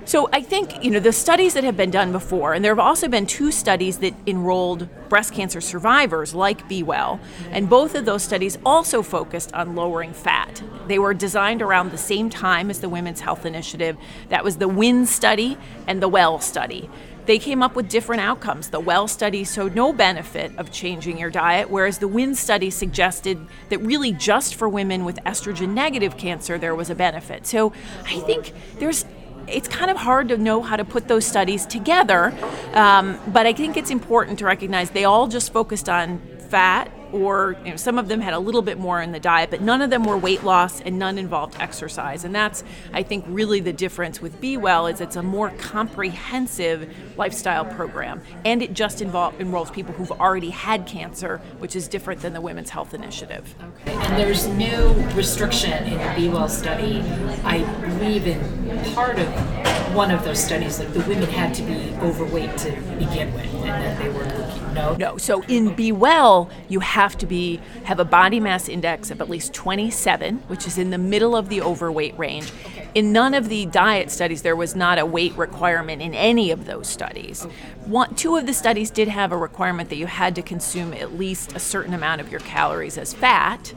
So 0.08 0.30
I 0.32 0.42
think, 0.42 0.86
you 0.86 0.90
know, 0.90 1.02
the 1.02 1.12
studies 1.12 1.54
that 1.56 1.66
have 1.66 1.76
been 1.76 1.92
done 1.92 2.14
before, 2.14 2.54
and 2.54 2.64
there 2.64 2.72
have 2.72 2.80
also 2.80 3.10
been 3.10 3.26
two 3.26 3.52
studies 3.52 3.98
that 3.98 4.14
enrolled 4.26 4.88
breast 5.10 5.34
cancer 5.34 5.60
survivors 5.60 6.34
like 6.34 6.66
Be 6.70 6.82
Well, 6.82 7.20
and 7.52 7.70
both 7.70 7.94
of 7.94 8.06
those 8.06 8.24
studies 8.24 8.58
also 8.66 9.02
focused 9.02 9.54
on 9.54 9.76
lowering 9.76 10.14
fat. 10.14 10.64
They 10.88 10.98
were 10.98 11.14
designed 11.14 11.62
around 11.62 11.92
the 11.92 11.98
same 11.98 12.30
time 12.30 12.70
as 12.70 12.80
the 12.80 12.88
Women's 12.88 13.20
Health 13.20 13.46
Initiative. 13.46 13.98
That 14.30 14.46
was 14.46 14.56
the 14.56 14.70
WIN 14.70 15.08
study 15.08 15.58
and 15.88 16.02
the 16.02 16.08
WHEL 16.08 16.40
study 16.40 16.90
they 17.28 17.38
came 17.38 17.62
up 17.62 17.76
with 17.76 17.90
different 17.90 18.22
outcomes. 18.22 18.70
The 18.70 18.80
WHEL 18.80 19.08
study 19.08 19.44
showed 19.44 19.76
no 19.76 19.94
benefit 19.94 20.52
of 20.58 20.72
changing 20.72 21.18
your 21.18 21.30
diet, 21.30 21.70
whereas 21.70 22.00
the 22.00 22.08
WIN 22.08 22.34
study 22.36 22.70
suggested 22.70 23.38
that 23.70 23.80
really 23.80 24.14
just 24.14 24.56
for 24.56 24.68
women 24.68 25.06
with 25.06 25.18
estrogen 25.18 25.74
negative 25.74 26.18
cancer 26.18 26.58
there 26.58 26.74
was 26.74 26.90
a 26.90 26.96
benefit. 26.96 27.46
So 27.46 27.74
I 28.06 28.20
think 28.22 28.54
there's 28.80 29.06
it's 29.48 29.68
kind 29.68 29.90
of 29.90 29.96
hard 29.96 30.28
to 30.30 30.38
know 30.38 30.62
how 30.62 30.76
to 30.76 30.84
put 30.84 31.08
those 31.08 31.26
studies 31.26 31.66
together, 31.66 32.34
um, 32.74 33.18
but 33.28 33.46
I 33.46 33.54
think 33.54 33.78
it's 33.78 33.92
important 33.92 34.40
to 34.40 34.46
recognize 34.46 34.90
they 34.90 35.06
all 35.06 35.28
just 35.28 35.54
focused 35.54 35.88
on 35.88 36.20
fat 36.50 36.92
or 37.12 37.56
you 37.64 37.72
know, 37.72 37.78
some 37.78 37.98
of 37.98 38.08
them 38.08 38.22
had 38.22 38.34
a 38.34 38.40
little 38.40 38.62
bit 38.62 38.78
more 38.78 39.02
in 39.02 39.12
the 39.12 39.20
diet, 39.20 39.50
but 39.50 39.62
none 39.62 39.82
of 39.82 39.90
them 39.90 40.04
were 40.04 40.18
weight 40.18 40.44
loss 40.44 40.82
and 40.82 40.98
none 41.00 41.18
involved 41.18 41.56
exercise. 41.60 42.24
And 42.24 42.34
that's, 42.34 42.64
I 42.94 43.04
think, 43.04 43.26
really 43.28 43.60
the 43.60 43.74
difference 43.74 44.22
with 44.22 44.40
Be 44.40 44.58
Well 44.58 44.88
is 44.88 45.02
it's 45.02 45.16
a 45.16 45.24
more 45.24 45.52
comprehensive 45.52 46.94
lifestyle 47.18 47.66
program, 47.66 48.22
and 48.46 48.62
it 48.62 48.74
just 48.74 49.02
involve, 49.02 49.40
enrolls 49.40 49.72
people 49.72 49.94
who've 49.94 50.12
already 50.12 50.50
had 50.50 50.86
cancer, 50.86 51.40
which 51.60 51.76
is 51.76 51.88
different 51.88 52.22
than 52.22 52.34
the 52.34 52.42
Women's 52.42 52.70
Health 52.70 52.94
Initiative. 52.94 53.56
Okay. 53.82 53.94
And 53.94 54.18
there's 54.18 54.48
no 54.48 54.94
restriction 55.16 55.84
in 55.86 55.98
the 55.98 56.14
Be 56.16 56.30
Well 56.30 56.50
study. 56.50 57.02
I 57.44 57.64
believe 57.82 58.28
in 58.28 58.94
part 58.94 59.20
of 59.20 59.77
one 59.98 60.12
of 60.12 60.24
those 60.24 60.44
studies, 60.44 60.80
like 60.80 60.94
the 60.94 61.00
women 61.02 61.28
had 61.30 61.54
to 61.56 61.64
be 61.64 61.96
overweight 62.02 62.56
to 62.58 62.72
begin 63.00 63.34
with, 63.34 63.52
and 63.56 63.64
then 63.64 64.00
they 64.00 64.10
were 64.10 64.26
looking. 64.26 64.74
No, 64.76 64.96
no. 64.96 65.18
So 65.18 65.42
in 65.46 65.74
Be 65.74 65.92
Well, 65.92 66.52
you 66.70 66.82
have 66.82 66.98
have 66.98 67.18
to 67.20 67.28
be 67.28 67.62
have 67.84 68.00
a 68.00 68.06
body 68.06 68.40
mass 68.40 68.68
index 68.68 69.12
of 69.12 69.22
at 69.22 69.30
least 69.30 69.54
27, 69.54 70.40
which 70.48 70.66
is 70.66 70.78
in 70.78 70.90
the 70.90 70.98
middle 70.98 71.38
of 71.38 71.48
the 71.48 71.62
overweight 71.62 72.18
range. 72.18 72.52
In 72.96 73.14
none 73.14 73.34
of 73.34 73.50
the 73.50 73.68
diet 73.68 74.10
studies, 74.10 74.42
there 74.42 74.56
was 74.56 74.76
not 74.76 74.98
a 74.98 75.06
weight 75.06 75.38
requirement 75.38 76.02
in 76.02 76.14
any 76.16 76.50
of 76.50 76.66
those 76.66 76.88
studies. 76.88 77.44
One, 77.86 78.14
two 78.16 78.36
of 78.36 78.48
the 78.48 78.54
studies 78.54 78.90
did 78.90 79.08
have 79.08 79.32
a 79.32 79.38
requirement 79.38 79.90
that 79.90 79.98
you 79.98 80.08
had 80.08 80.36
to 80.36 80.42
consume 80.42 80.92
at 80.94 81.18
least 81.18 81.56
a 81.56 81.60
certain 81.60 81.94
amount 81.94 82.20
of 82.20 82.32
your 82.32 82.42
calories 82.42 82.98
as 82.98 83.14
fat 83.14 83.74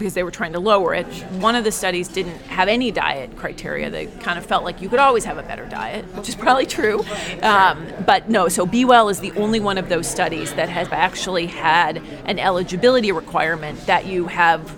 because 0.00 0.14
they 0.14 0.24
were 0.24 0.30
trying 0.32 0.54
to 0.54 0.58
lower 0.58 0.94
it. 0.94 1.06
One 1.38 1.54
of 1.54 1.62
the 1.62 1.70
studies 1.70 2.08
didn't 2.08 2.38
have 2.46 2.66
any 2.66 2.90
diet 2.90 3.36
criteria. 3.36 3.90
They 3.90 4.06
kind 4.06 4.38
of 4.38 4.46
felt 4.46 4.64
like 4.64 4.80
you 4.80 4.88
could 4.88 4.98
always 4.98 5.24
have 5.24 5.38
a 5.38 5.42
better 5.42 5.66
diet, 5.66 6.04
which 6.16 6.28
is 6.28 6.34
probably 6.34 6.66
true. 6.66 7.04
Um, 7.42 7.86
but 8.06 8.28
no, 8.28 8.48
so 8.48 8.66
Be 8.66 8.84
Well 8.84 9.10
is 9.10 9.20
the 9.20 9.30
only 9.32 9.60
one 9.60 9.78
of 9.78 9.88
those 9.88 10.08
studies 10.08 10.54
that 10.54 10.68
has 10.68 10.88
actually 10.90 11.46
had 11.46 11.98
an 12.24 12.38
eligibility 12.38 13.12
requirement 13.12 13.86
that 13.86 14.06
you 14.06 14.26
have 14.26 14.74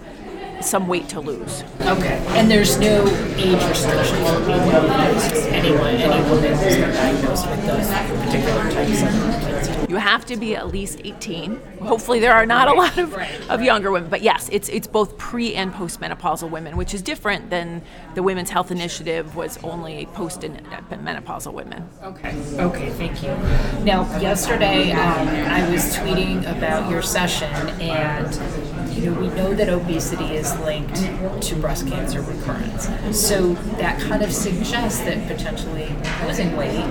some 0.61 0.87
weight 0.87 1.09
to 1.11 1.21
lose. 1.21 1.65
Okay. 1.81 2.25
And 2.31 2.51
there's 2.51 2.79
no 2.79 3.07
age 3.37 3.63
restriction 3.69 4.17
for. 4.25 4.53
Anyone, 5.53 5.95
any 5.97 6.31
woman 6.31 6.53
who's 6.53 6.77
been 6.77 6.91
diagnosed 6.91 7.49
with 7.49 7.67
those 7.67 7.89
particular 8.25 8.71
types 8.71 9.03
of 9.03 9.09
cancer. 9.09 9.87
You 9.89 9.97
have 9.97 10.25
to 10.27 10.37
be 10.37 10.57
at 10.57 10.69
least 10.69 11.01
18. 11.05 11.61
Hopefully, 11.83 12.19
there 12.19 12.33
are 12.33 12.47
not 12.47 12.69
a 12.69 12.73
lot 12.73 12.97
of, 12.97 13.15
of 13.51 13.61
younger 13.61 13.91
women, 13.91 14.09
but 14.09 14.23
yes, 14.23 14.49
it's 14.51 14.69
it's 14.71 14.87
both 14.87 15.19
pre 15.19 15.55
and 15.55 15.73
postmenopausal 15.73 16.51
women, 16.51 16.77
which 16.77 16.95
is 16.95 17.03
different 17.03 17.51
than 17.51 17.83
the 18.15 18.23
Women's 18.23 18.51
Health 18.51 18.71
Initiative 18.71 19.37
was 19.37 19.59
only 19.63 20.07
post 20.15 20.41
menopausal 20.41 21.53
women. 21.53 21.89
Okay. 22.03 22.35
Okay. 22.55 22.91
Thank 22.91 23.23
you. 23.23 23.29
Now, 23.85 24.03
yesterday 24.19 24.93
um, 24.93 25.29
I 25.29 25.69
was 25.71 25.95
tweeting 25.97 26.51
about 26.57 26.91
your 26.91 27.03
session, 27.03 27.53
and 27.81 28.95
you 28.95 29.11
know 29.11 29.21
we 29.21 29.29
know 29.29 29.55
that 29.55 29.69
obesity 29.69 30.37
is 30.37 30.42
linked 30.61 30.97
to 31.43 31.57
breast 31.57 31.87
cancer 31.87 32.21
recurrence. 32.23 32.89
So 33.17 33.55
that 33.79 34.01
kind 34.01 34.23
of 34.23 34.33
suggests 34.33 35.01
that 35.01 35.27
potentially 35.29 35.95
losing 36.27 36.57
weight 36.57 36.85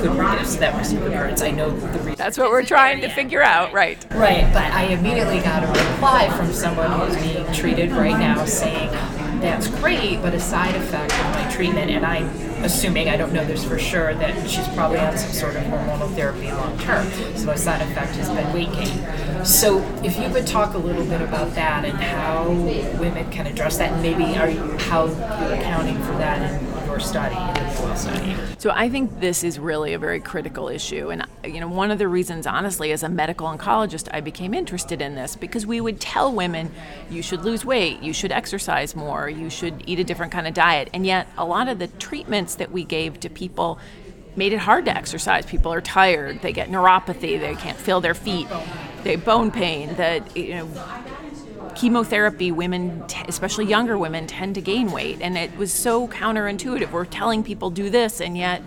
could 0.00 0.14
reduce 0.16 0.56
that 0.56 0.76
risk 0.76 0.94
of 0.94 1.04
recurrence. 1.04 1.42
I 1.42 1.50
know 1.50 1.70
the 1.70 1.98
reason. 1.98 2.14
That's 2.16 2.38
what 2.38 2.50
we're 2.50 2.64
trying 2.64 3.00
to 3.00 3.08
figure 3.08 3.42
out, 3.42 3.72
right? 3.72 4.04
Right, 4.12 4.48
but 4.52 4.64
I 4.72 4.84
immediately 4.84 5.40
got 5.40 5.64
a 5.64 5.66
reply 5.66 6.30
from 6.36 6.52
someone 6.52 6.90
who's 7.00 7.16
being 7.22 7.52
treated 7.52 7.90
right 7.92 8.18
now 8.18 8.44
saying, 8.44 8.90
that's 9.42 9.68
great, 9.68 10.22
but 10.22 10.34
a 10.34 10.40
side 10.40 10.74
effect 10.74 11.12
of 11.12 11.24
my 11.34 11.50
treatment, 11.50 11.90
and 11.90 12.06
I'm 12.06 12.28
assuming, 12.64 13.08
I 13.08 13.16
don't 13.16 13.32
know 13.32 13.44
this 13.44 13.64
for 13.64 13.78
sure, 13.78 14.14
that 14.14 14.48
she's 14.48 14.68
probably 14.68 14.98
on 14.98 15.18
some 15.18 15.32
sort 15.32 15.56
of 15.56 15.64
hormonal 15.64 16.14
therapy 16.14 16.50
long 16.52 16.78
term. 16.78 17.10
So 17.36 17.50
a 17.50 17.56
side 17.56 17.82
effect 17.82 18.14
has 18.16 18.28
been 18.28 18.52
weight 18.54 18.72
gain. 18.72 19.44
So 19.44 19.80
if 20.04 20.18
you 20.18 20.28
could 20.30 20.46
talk 20.46 20.74
a 20.74 20.78
little 20.78 21.04
bit 21.04 21.20
about 21.20 21.54
that 21.56 21.84
and 21.84 21.98
how 21.98 22.48
women 23.00 23.30
can 23.30 23.46
address 23.46 23.78
that, 23.78 23.92
and 23.92 24.02
maybe 24.02 24.36
are 24.38 24.48
you, 24.48 24.78
how 24.78 25.06
you're 25.06 25.54
accounting 25.54 25.98
for 26.02 26.12
that 26.12 26.40
in 26.40 26.81
study, 27.00 27.34
study. 27.96 28.36
So 28.58 28.70
I 28.70 28.88
think 28.88 29.20
this 29.20 29.44
is 29.44 29.58
really 29.58 29.92
a 29.92 29.98
very 29.98 30.20
critical 30.20 30.68
issue, 30.68 31.10
and 31.10 31.26
you 31.44 31.60
know 31.60 31.68
one 31.68 31.90
of 31.90 31.98
the 31.98 32.08
reasons, 32.08 32.46
honestly, 32.46 32.92
as 32.92 33.02
a 33.02 33.08
medical 33.08 33.46
oncologist, 33.46 34.08
I 34.12 34.20
became 34.20 34.54
interested 34.54 35.02
in 35.02 35.14
this 35.14 35.36
because 35.36 35.66
we 35.66 35.80
would 35.80 36.00
tell 36.00 36.32
women, 36.32 36.70
you 37.10 37.22
should 37.22 37.42
lose 37.44 37.64
weight, 37.64 38.02
you 38.02 38.12
should 38.12 38.32
exercise 38.32 38.94
more, 38.94 39.28
you 39.28 39.50
should 39.50 39.82
eat 39.86 39.98
a 39.98 40.04
different 40.04 40.32
kind 40.32 40.46
of 40.46 40.54
diet, 40.54 40.90
and 40.94 41.04
yet 41.04 41.26
a 41.36 41.44
lot 41.44 41.68
of 41.68 41.78
the 41.78 41.88
treatments 41.88 42.54
that 42.56 42.70
we 42.70 42.84
gave 42.84 43.20
to 43.20 43.28
people 43.28 43.78
made 44.36 44.52
it 44.52 44.58
hard 44.58 44.84
to 44.86 44.96
exercise. 44.96 45.44
People 45.44 45.72
are 45.72 45.80
tired, 45.80 46.40
they 46.42 46.52
get 46.52 46.68
neuropathy, 46.68 47.38
they 47.38 47.54
can't 47.54 47.78
feel 47.78 48.00
their 48.00 48.14
feet, 48.14 48.46
they 49.02 49.16
bone 49.16 49.50
pain, 49.50 49.94
that 49.96 50.36
you 50.36 50.54
know 50.54 50.68
chemotherapy, 51.74 52.50
women, 52.50 53.04
especially 53.28 53.66
younger 53.66 53.98
women, 53.98 54.26
tend 54.26 54.54
to 54.56 54.60
gain 54.60 54.92
weight. 54.92 55.18
And 55.20 55.36
it 55.36 55.56
was 55.56 55.72
so 55.72 56.08
counterintuitive. 56.08 56.90
We're 56.90 57.04
telling 57.04 57.42
people 57.42 57.70
do 57.70 57.90
this, 57.90 58.20
and 58.20 58.36
yet 58.36 58.62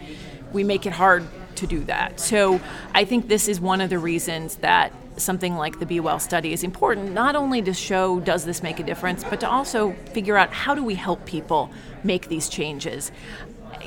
we 0.52 0.64
make 0.64 0.86
it 0.86 0.94
hard 0.94 1.26
to 1.56 1.68
do 1.68 1.84
that. 1.86 2.20
So 2.20 2.60
I 2.94 3.06
think 3.06 3.28
this 3.28 3.48
is 3.48 3.60
one 3.60 3.82
of 3.82 3.90
the 3.90 4.00
reasons 4.00 4.58
that 4.58 4.92
something 5.18 5.56
like 5.56 5.80
the 5.80 5.86
Be 5.86 6.00
Well 6.00 6.20
study 6.20 6.52
is 6.52 6.64
important, 6.64 7.14
not 7.14 7.36
only 7.36 7.62
to 7.62 7.74
show 7.74 8.20
does 8.20 8.46
this 8.46 8.62
make 8.62 8.80
a 8.80 8.84
difference, 8.84 9.24
but 9.24 9.40
to 9.40 9.50
also 9.50 9.94
figure 10.12 10.36
out 10.36 10.52
how 10.52 10.76
do 10.76 10.84
we 10.84 10.96
help 10.96 11.26
people 11.26 11.72
make 12.04 12.28
these 12.28 12.50
changes 12.50 13.12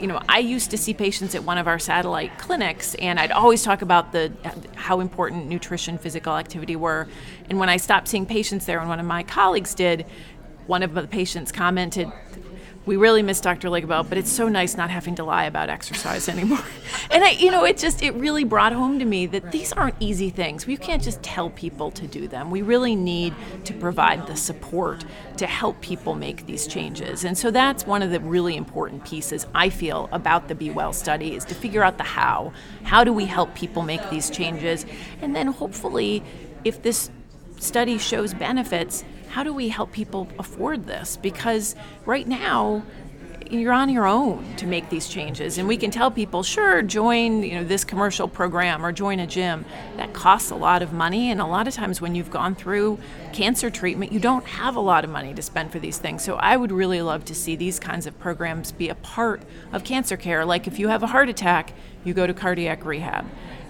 you 0.00 0.06
know, 0.06 0.20
I 0.28 0.38
used 0.38 0.70
to 0.70 0.78
see 0.78 0.94
patients 0.94 1.34
at 1.34 1.44
one 1.44 1.58
of 1.58 1.66
our 1.66 1.78
satellite 1.78 2.38
clinics, 2.38 2.94
and 2.96 3.18
I'd 3.18 3.30
always 3.32 3.62
talk 3.62 3.82
about 3.82 4.12
the 4.12 4.32
how 4.74 5.00
important 5.00 5.46
nutrition, 5.46 5.98
physical 5.98 6.36
activity 6.36 6.76
were. 6.76 7.08
And 7.48 7.58
when 7.58 7.68
I 7.68 7.76
stopped 7.76 8.08
seeing 8.08 8.26
patients 8.26 8.66
there, 8.66 8.80
and 8.80 8.88
one 8.88 9.00
of 9.00 9.06
my 9.06 9.22
colleagues 9.22 9.74
did, 9.74 10.06
one 10.66 10.82
of 10.82 10.94
the 10.94 11.06
patients 11.06 11.52
commented, 11.52 12.12
we 12.88 12.96
really 12.96 13.22
miss 13.22 13.40
Dr. 13.40 13.68
Ligibel, 13.68 14.08
but 14.08 14.16
it's 14.16 14.32
so 14.32 14.48
nice 14.48 14.74
not 14.74 14.88
having 14.88 15.14
to 15.16 15.24
lie 15.24 15.44
about 15.44 15.68
exercise 15.68 16.26
anymore. 16.28 16.64
and 17.10 17.22
I, 17.22 17.30
you 17.32 17.50
know, 17.50 17.64
it 17.64 17.76
just 17.76 18.02
it 18.02 18.14
really 18.14 18.44
brought 18.44 18.72
home 18.72 18.98
to 18.98 19.04
me 19.04 19.26
that 19.26 19.52
these 19.52 19.74
aren't 19.74 19.94
easy 20.00 20.30
things. 20.30 20.66
We 20.66 20.78
can't 20.78 21.02
just 21.02 21.22
tell 21.22 21.50
people 21.50 21.90
to 21.92 22.06
do 22.06 22.26
them. 22.26 22.50
We 22.50 22.62
really 22.62 22.96
need 22.96 23.34
to 23.64 23.74
provide 23.74 24.26
the 24.26 24.36
support 24.36 25.04
to 25.36 25.46
help 25.46 25.80
people 25.82 26.14
make 26.14 26.46
these 26.46 26.66
changes. 26.66 27.24
And 27.24 27.36
so 27.36 27.50
that's 27.50 27.86
one 27.86 28.02
of 28.02 28.10
the 28.10 28.20
really 28.20 28.56
important 28.56 29.04
pieces 29.04 29.46
I 29.54 29.68
feel 29.68 30.08
about 30.10 30.48
the 30.48 30.54
Be 30.54 30.70
Well 30.70 30.94
study 30.94 31.36
is 31.36 31.44
to 31.44 31.54
figure 31.54 31.84
out 31.84 31.98
the 31.98 32.04
how. 32.04 32.54
How 32.84 33.04
do 33.04 33.12
we 33.12 33.26
help 33.26 33.54
people 33.54 33.82
make 33.82 34.08
these 34.08 34.30
changes? 34.30 34.86
And 35.20 35.36
then 35.36 35.48
hopefully 35.48 36.22
if 36.64 36.82
this 36.82 37.10
study 37.58 37.98
shows 37.98 38.32
benefits, 38.32 39.04
how 39.30 39.42
do 39.42 39.52
we 39.52 39.68
help 39.68 39.92
people 39.92 40.28
afford 40.38 40.86
this? 40.86 41.16
Because 41.16 41.74
right 42.04 42.26
now, 42.26 42.82
you're 43.50 43.72
on 43.72 43.88
your 43.88 44.06
own 44.06 44.44
to 44.56 44.66
make 44.66 44.88
these 44.90 45.08
changes. 45.08 45.58
And 45.58 45.66
we 45.66 45.76
can 45.76 45.90
tell 45.90 46.10
people 46.10 46.42
sure 46.42 46.82
join 46.82 47.42
you 47.42 47.54
know 47.54 47.64
this 47.64 47.84
commercial 47.84 48.28
program 48.28 48.84
or 48.84 48.92
join 48.92 49.20
a 49.20 49.26
gym. 49.26 49.64
That 49.96 50.12
costs 50.12 50.50
a 50.50 50.54
lot 50.54 50.82
of 50.82 50.92
money. 50.92 51.30
And 51.30 51.40
a 51.40 51.46
lot 51.46 51.66
of 51.66 51.74
times 51.74 52.00
when 52.00 52.14
you've 52.14 52.30
gone 52.30 52.54
through 52.54 52.98
cancer 53.32 53.70
treatment 53.70 54.12
you 54.12 54.20
don't 54.20 54.44
have 54.46 54.76
a 54.76 54.80
lot 54.80 55.04
of 55.04 55.10
money 55.10 55.34
to 55.34 55.42
spend 55.42 55.72
for 55.72 55.78
these 55.78 55.98
things. 55.98 56.22
So 56.22 56.36
i 56.36 56.56
would 56.56 56.72
really 56.72 57.02
love 57.02 57.24
to 57.26 57.34
see 57.34 57.56
these 57.56 57.78
kinds 57.78 58.06
of 58.06 58.18
programs 58.18 58.72
be 58.72 58.88
a 58.88 58.94
part 58.96 59.42
of 59.72 59.84
cancer 59.84 60.16
care. 60.16 60.44
Like 60.44 60.66
if 60.66 60.78
you 60.78 60.88
have 60.88 61.02
a 61.02 61.08
heart 61.08 61.28
attack 61.28 61.72
you 62.04 62.14
go 62.14 62.26
to 62.26 62.34
cardiac 62.34 62.84
rehab 62.84 63.26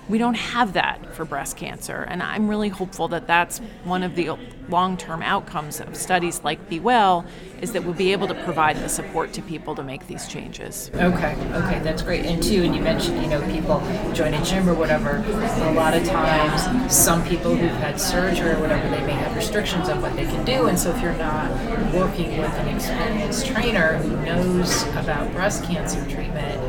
we 0.09 0.19
don't 0.19 0.37
have 0.37 0.73
that 0.73 1.15
for 1.15 1.25
breast 1.25 1.57
cancer. 1.57 2.07
And 2.09 2.23
I'm 2.23 2.49
really 2.49 2.69
hopeful 2.69 3.09
that 3.09 3.27
that's 3.27 3.59
one 3.85 4.03
of 4.03 4.15
the 4.15 4.31
long 4.69 4.97
term 4.97 5.23
outcomes 5.23 5.81
of 5.81 5.97
studies 5.97 6.43
like 6.45 6.69
Be 6.69 6.81
Well 6.81 7.25
is 7.61 7.73
that 7.73 7.85
we'll 7.85 7.95
be 7.95 8.13
able 8.13 8.29
to 8.29 8.35
provide 8.45 8.77
the 8.77 8.89
support 8.89 9.33
to 9.35 9.43
people 9.43 9.75
to 9.75 9.83
make 9.83 10.07
these 10.07 10.29
changes. 10.29 10.91
Okay, 10.95 11.37
okay, 11.53 11.81
that's 11.81 12.03
great. 12.03 12.25
And 12.25 12.43
too, 12.43 12.63
and 12.63 12.75
you 12.75 12.81
mentioned, 12.81 13.21
you 13.23 13.29
know, 13.29 13.41
people 13.51 13.81
join 14.15 14.35
a 14.35 14.45
gym 14.45 14.69
or 14.69 14.75
whatever. 14.75 15.17
A 15.27 15.73
lot 15.73 15.95
of 15.95 16.05
times, 16.05 16.95
some 16.95 17.25
people 17.27 17.55
who've 17.55 17.71
had 17.71 18.01
surgery 18.01 18.51
or 18.51 18.61
whatever, 18.61 18.89
they 18.91 19.05
may 19.05 19.13
have 19.13 19.35
restrictions 19.35 19.89
on 19.89 20.01
what 20.01 20.15
they 20.17 20.25
can 20.25 20.45
do. 20.45 20.67
And 20.67 20.79
so 20.79 20.91
if 20.91 21.03
you're 21.03 21.15
not 21.15 21.51
working 21.93 22.39
with 22.39 22.53
an 22.53 22.69
experienced 22.69 23.47
trainer 23.47 23.99
who 23.99 24.17
knows 24.25 24.83
about 24.95 25.33
breast 25.33 25.65
cancer 25.65 26.05
treatment, 26.09 26.61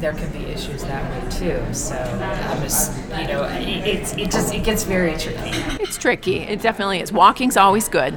there 0.00 0.12
can 0.12 0.30
be 0.32 0.44
issues 0.46 0.82
that 0.84 1.02
way 1.10 1.30
too. 1.30 1.74
So 1.74 1.96
I'm 1.96 2.62
just, 2.62 2.96
you 3.10 3.26
know, 3.26 3.44
it, 3.44 3.86
it's 3.86 4.12
it 4.14 4.30
just 4.30 4.54
it 4.54 4.64
gets 4.64 4.84
very 4.84 5.16
tricky. 5.16 5.50
It's 5.82 5.98
tricky. 5.98 6.38
It 6.38 6.62
definitely 6.62 7.00
is. 7.00 7.12
Walking's 7.12 7.56
always 7.56 7.88
good, 7.88 8.16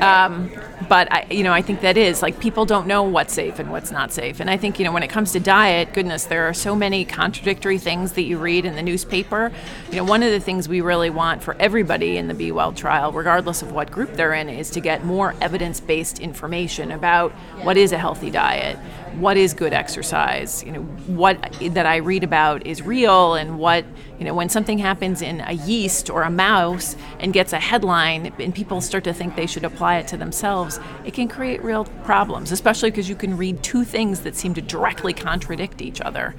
um, 0.00 0.50
but 0.88 1.12
I, 1.12 1.26
you 1.30 1.42
know, 1.42 1.52
I 1.52 1.62
think 1.62 1.80
that 1.80 1.96
is 1.96 2.22
like 2.22 2.40
people 2.40 2.64
don't 2.64 2.86
know 2.86 3.02
what's 3.02 3.32
safe 3.32 3.58
and 3.58 3.70
what's 3.70 3.90
not 3.90 4.12
safe. 4.12 4.40
And 4.40 4.48
I 4.48 4.56
think 4.56 4.78
you 4.78 4.84
know 4.84 4.92
when 4.92 5.02
it 5.02 5.08
comes 5.08 5.32
to 5.32 5.40
diet, 5.40 5.92
goodness, 5.92 6.24
there 6.24 6.48
are 6.48 6.54
so 6.54 6.74
many 6.74 7.04
contradictory 7.04 7.78
things 7.78 8.12
that 8.12 8.22
you 8.22 8.38
read 8.38 8.64
in 8.64 8.74
the 8.74 8.82
newspaper. 8.82 9.52
You 9.90 9.96
know, 9.96 10.04
one 10.04 10.22
of 10.22 10.30
the 10.30 10.40
things 10.40 10.68
we 10.68 10.80
really 10.80 11.10
want 11.10 11.42
for 11.42 11.56
everybody 11.58 12.16
in 12.16 12.28
the 12.28 12.34
Be 12.34 12.52
Well 12.52 12.72
trial, 12.72 13.12
regardless 13.12 13.62
of 13.62 13.72
what 13.72 13.90
group 13.90 14.12
they're 14.14 14.34
in, 14.34 14.48
is 14.48 14.70
to 14.70 14.80
get 14.80 15.04
more 15.04 15.34
evidence-based 15.40 16.20
information 16.20 16.92
about 16.92 17.32
what 17.62 17.76
is 17.76 17.92
a 17.92 17.98
healthy 17.98 18.30
diet 18.30 18.78
what 19.14 19.36
is 19.36 19.52
good 19.52 19.72
exercise 19.72 20.64
you 20.64 20.72
know 20.72 20.80
what 21.06 21.36
that 21.60 21.84
i 21.84 21.96
read 21.96 22.24
about 22.24 22.66
is 22.66 22.80
real 22.82 23.34
and 23.34 23.58
what 23.58 23.84
you 24.22 24.28
know 24.28 24.34
when 24.34 24.48
something 24.48 24.78
happens 24.78 25.20
in 25.20 25.40
a 25.40 25.52
yeast 25.52 26.08
or 26.08 26.22
a 26.22 26.30
mouse 26.30 26.94
and 27.18 27.32
gets 27.32 27.52
a 27.52 27.58
headline 27.58 28.32
and 28.38 28.54
people 28.54 28.80
start 28.80 29.02
to 29.02 29.12
think 29.12 29.34
they 29.34 29.48
should 29.48 29.64
apply 29.64 29.96
it 29.96 30.06
to 30.06 30.16
themselves 30.16 30.78
it 31.04 31.12
can 31.12 31.26
create 31.26 31.60
real 31.64 31.86
problems 32.04 32.52
especially 32.52 32.88
because 32.88 33.08
you 33.08 33.16
can 33.16 33.36
read 33.36 33.60
two 33.64 33.82
things 33.82 34.20
that 34.20 34.36
seem 34.36 34.54
to 34.54 34.62
directly 34.62 35.12
contradict 35.12 35.82
each 35.82 36.00
other. 36.00 36.36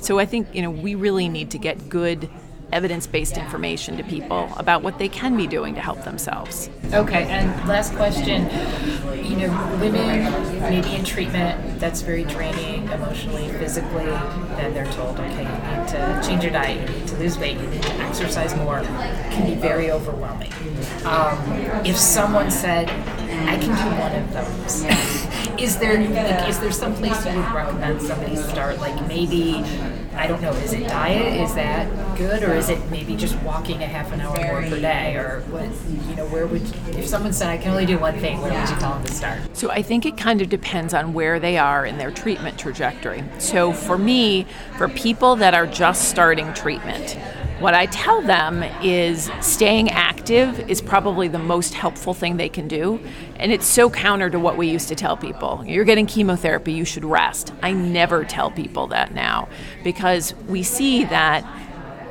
So 0.00 0.18
i 0.18 0.26
think 0.26 0.52
you 0.52 0.60
know 0.60 0.70
we 0.70 0.96
really 0.96 1.28
need 1.28 1.52
to 1.52 1.58
get 1.58 1.88
good 1.88 2.28
evidence 2.72 3.06
based 3.06 3.36
information 3.36 3.96
to 3.96 4.02
people 4.04 4.52
about 4.56 4.82
what 4.82 4.98
they 4.98 5.08
can 5.08 5.36
be 5.36 5.46
doing 5.46 5.74
to 5.74 5.80
help 5.80 6.02
themselves. 6.04 6.70
Okay, 6.92 7.24
and 7.24 7.68
last 7.68 7.94
question. 7.94 8.48
You 9.24 9.36
know, 9.36 9.78
women 9.80 10.60
maybe 10.62 10.94
in 10.94 11.04
treatment, 11.04 11.80
that's 11.80 12.02
very 12.02 12.24
draining 12.24 12.88
emotionally, 12.88 13.48
physically. 13.52 14.04
Then 14.04 14.74
they're 14.74 14.90
told, 14.92 15.18
okay, 15.18 15.42
you 15.42 15.78
need 15.78 15.88
to 15.88 16.22
change 16.26 16.42
your 16.42 16.52
diet, 16.52 16.88
you 16.88 16.96
need 16.96 17.08
to 17.08 17.16
lose 17.16 17.38
weight, 17.38 17.58
you 17.58 17.66
need 17.66 17.82
to 17.82 17.94
exercise 17.96 18.54
more. 18.56 18.80
Can 18.80 19.46
be 19.46 19.54
very 19.54 19.90
overwhelming. 19.90 20.52
Um, 21.04 21.38
if 21.84 21.96
someone 21.96 22.50
said, 22.50 22.90
I 23.48 23.56
can 23.58 23.74
do 23.76 24.00
one 24.00 24.14
of 24.14 24.32
those, 24.32 24.84
is 25.60 25.78
there 25.78 25.98
like, 25.98 26.48
is 26.48 26.58
there 26.60 26.72
some 26.72 26.94
place 26.94 27.24
you 27.26 27.36
would 27.36 27.52
recommend 27.52 28.02
somebody 28.02 28.36
start? 28.36 28.78
Like 28.78 29.06
maybe 29.06 29.64
I 30.14 30.26
don't 30.26 30.42
know, 30.42 30.52
is 30.52 30.72
it 30.72 30.88
diet? 30.88 31.40
Is 31.40 31.54
that 31.54 31.88
good, 32.16 32.42
or 32.42 32.52
is 32.54 32.68
it 32.68 32.78
maybe 32.90 33.16
just 33.16 33.36
walking 33.42 33.82
a 33.82 33.86
half 33.86 34.12
an 34.12 34.20
hour 34.20 34.36
more 34.36 34.62
per 34.62 34.80
day, 34.80 35.14
or 35.16 35.40
what? 35.50 35.64
You 36.08 36.16
know, 36.16 36.26
where 36.26 36.46
would 36.46 36.62
if 36.96 37.06
someone 37.06 37.32
said 37.32 37.48
I 37.48 37.56
can 37.56 37.70
only 37.70 37.86
do 37.86 37.98
one 37.98 38.18
thing, 38.18 38.40
where 38.40 38.52
would 38.52 38.68
you 38.68 38.76
tell 38.76 38.94
them 38.94 39.04
to 39.04 39.12
start? 39.12 39.40
So 39.56 39.70
I 39.70 39.82
think 39.82 40.04
it 40.04 40.16
kind 40.16 40.42
of 40.42 40.48
depends 40.48 40.92
on 40.94 41.12
where 41.12 41.38
they 41.38 41.58
are 41.58 41.86
in 41.86 41.98
their 41.98 42.10
treatment 42.10 42.58
trajectory. 42.58 43.24
So 43.38 43.72
for 43.72 43.96
me, 43.96 44.46
for 44.76 44.88
people 44.88 45.36
that 45.36 45.54
are 45.54 45.66
just 45.66 46.08
starting 46.08 46.52
treatment, 46.54 47.16
what 47.60 47.74
I 47.74 47.84
tell 47.86 48.22
them 48.22 48.62
is 48.82 49.30
staying 49.42 49.90
active 49.90 50.70
is 50.70 50.80
probably 50.80 51.28
the 51.28 51.38
most 51.38 51.74
helpful 51.74 52.14
thing 52.14 52.38
they 52.38 52.48
can 52.48 52.68
do. 52.68 52.98
And 53.36 53.52
it's 53.52 53.66
so 53.66 53.90
counter 53.90 54.30
to 54.30 54.38
what 54.38 54.56
we 54.56 54.68
used 54.68 54.88
to 54.88 54.94
tell 54.94 55.14
people. 55.14 55.62
You're 55.66 55.84
getting 55.84 56.06
chemotherapy, 56.06 56.72
you 56.72 56.86
should 56.86 57.04
rest. 57.04 57.52
I 57.62 57.72
never 57.72 58.24
tell 58.24 58.50
people 58.50 58.86
that 58.88 59.12
now 59.14 59.46
because 59.84 60.34
we 60.48 60.62
see 60.62 61.04
that 61.04 61.44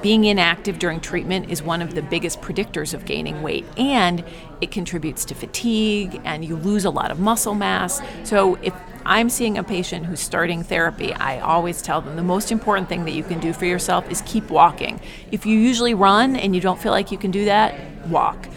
being 0.02 0.26
inactive 0.26 0.80
during 0.80 1.00
treatment 1.00 1.50
is 1.50 1.62
one 1.62 1.82
of 1.82 1.94
the 1.94 2.02
biggest 2.02 2.42
predictors 2.42 2.94
of 2.94 3.06
gaining 3.06 3.42
weight 3.42 3.66
and 3.78 4.24
it 4.62 4.72
contributes 4.72 5.26
to 5.26 5.36
fatigue 5.36 6.22
and 6.24 6.46
you 6.46 6.56
lose 6.56 6.86
a 6.86 6.90
lot 6.90 7.12
of 7.12 7.20
muscle 7.20 7.56
mass. 7.56 8.02
So 8.24 8.56
if 8.62 8.74
I'm 9.06 9.30
seeing 9.30 9.58
a 9.58 9.64
patient 9.64 10.06
who's 10.06 10.20
starting 10.20 10.64
therapy, 10.64 11.14
I 11.14 11.40
always 11.40 11.82
tell 11.82 12.02
them 12.02 12.16
the 12.16 12.24
most 12.24 12.52
important 12.52 12.90
thing 12.90 13.06
that 13.06 13.12
you 13.12 13.24
can 13.24 13.40
do 13.40 13.54
for 13.54 13.66
yourself 13.66 14.10
is 14.10 14.22
keep 14.26 14.50
walking. 14.50 15.00
If 15.32 15.46
you 15.46 15.58
usually 15.58 15.94
run 15.94 16.36
and 16.36 16.54
you 16.54 16.62
don't 16.62 16.80
feel 16.80 16.92
like 16.92 17.12
you 17.12 17.18
can 17.18 17.32
do 17.32 17.46
that, 17.46 17.76
walk. 18.08 18.48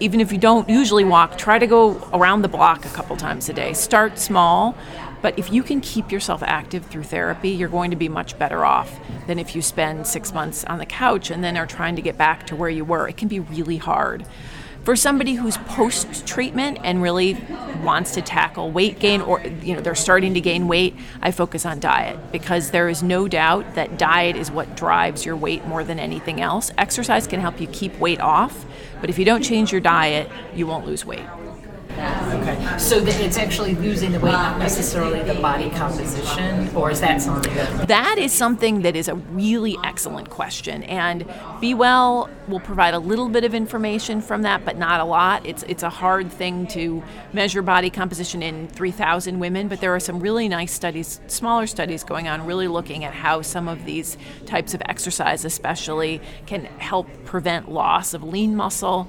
Even 0.00 0.20
if 0.20 0.32
you 0.32 0.38
don't 0.38 0.68
usually 0.68 1.04
walk, 1.04 1.38
try 1.38 1.58
to 1.58 1.66
go 1.66 1.96
around 2.12 2.42
the 2.42 2.48
block 2.48 2.84
a 2.84 2.88
couple 2.88 3.16
times 3.16 3.48
a 3.48 3.52
day. 3.52 3.72
Start 3.72 4.18
small, 4.18 4.76
but 5.22 5.38
if 5.38 5.52
you 5.52 5.62
can 5.62 5.80
keep 5.80 6.10
yourself 6.10 6.42
active 6.42 6.84
through 6.86 7.04
therapy, 7.04 7.50
you're 7.50 7.68
going 7.68 7.90
to 7.90 7.96
be 7.96 8.08
much 8.08 8.38
better 8.38 8.64
off 8.64 8.98
than 9.26 9.38
if 9.38 9.54
you 9.54 9.62
spend 9.62 10.06
six 10.06 10.34
months 10.34 10.64
on 10.64 10.78
the 10.78 10.86
couch 10.86 11.30
and 11.30 11.42
then 11.42 11.56
are 11.56 11.66
trying 11.66 11.96
to 11.96 12.02
get 12.02 12.18
back 12.18 12.46
to 12.48 12.56
where 12.56 12.68
you 12.68 12.84
were. 12.84 13.08
It 13.08 13.16
can 13.16 13.28
be 13.28 13.40
really 13.40 13.76
hard. 13.76 14.26
For 14.82 14.96
somebody 14.96 15.34
who's 15.34 15.58
post 15.58 16.26
treatment 16.26 16.78
and 16.82 17.00
really 17.00 17.34
wants 17.84 18.14
to 18.14 18.22
tackle 18.22 18.72
weight 18.72 18.98
gain 18.98 19.20
or 19.20 19.40
you 19.62 19.76
know 19.76 19.80
they're 19.80 19.94
starting 19.94 20.34
to 20.34 20.40
gain 20.40 20.66
weight, 20.66 20.96
I 21.20 21.30
focus 21.30 21.64
on 21.64 21.78
diet 21.78 22.18
because 22.32 22.72
there 22.72 22.88
is 22.88 23.00
no 23.00 23.28
doubt 23.28 23.76
that 23.76 23.96
diet 23.96 24.34
is 24.34 24.50
what 24.50 24.74
drives 24.74 25.24
your 25.24 25.36
weight 25.36 25.64
more 25.66 25.84
than 25.84 26.00
anything 26.00 26.40
else. 26.40 26.72
Exercise 26.78 27.28
can 27.28 27.38
help 27.38 27.60
you 27.60 27.68
keep 27.68 27.96
weight 28.00 28.20
off, 28.20 28.66
but 29.00 29.08
if 29.08 29.20
you 29.20 29.24
don't 29.24 29.42
change 29.42 29.70
your 29.70 29.80
diet, 29.80 30.28
you 30.52 30.66
won't 30.66 30.84
lose 30.84 31.06
weight. 31.06 31.26
Okay. 31.98 32.78
So 32.78 33.00
that 33.00 33.20
it's 33.20 33.36
actually 33.36 33.74
losing 33.74 34.12
the 34.12 34.20
weight, 34.20 34.32
not 34.32 34.58
necessarily 34.58 35.22
the 35.22 35.34
body 35.34 35.70
composition, 35.70 36.74
or 36.74 36.90
is 36.90 37.00
that 37.00 37.20
something 37.20 37.54
that? 37.54 37.88
That 37.88 38.18
is 38.18 38.32
something 38.32 38.82
that 38.82 38.96
is 38.96 39.08
a 39.08 39.14
really 39.14 39.76
excellent 39.84 40.30
question, 40.30 40.82
and 40.84 41.24
Be 41.60 41.74
Well 41.74 42.30
will 42.48 42.60
provide 42.60 42.94
a 42.94 42.98
little 42.98 43.28
bit 43.28 43.44
of 43.44 43.54
information 43.54 44.20
from 44.20 44.42
that, 44.42 44.64
but 44.64 44.76
not 44.76 45.00
a 45.00 45.04
lot. 45.04 45.46
It's 45.46 45.62
it's 45.64 45.82
a 45.82 45.90
hard 45.90 46.32
thing 46.32 46.66
to 46.68 47.02
measure 47.32 47.62
body 47.62 47.90
composition 47.90 48.42
in 48.42 48.68
3,000 48.68 49.38
women, 49.38 49.68
but 49.68 49.80
there 49.80 49.94
are 49.94 50.00
some 50.00 50.18
really 50.18 50.48
nice 50.48 50.72
studies, 50.72 51.20
smaller 51.26 51.66
studies 51.66 52.04
going 52.04 52.26
on, 52.26 52.46
really 52.46 52.68
looking 52.68 53.04
at 53.04 53.12
how 53.12 53.42
some 53.42 53.68
of 53.68 53.84
these 53.84 54.16
types 54.46 54.74
of 54.74 54.82
exercise, 54.86 55.44
especially, 55.44 56.20
can 56.46 56.64
help 56.64 57.06
prevent 57.24 57.70
loss 57.70 58.14
of 58.14 58.24
lean 58.24 58.56
muscle 58.56 59.08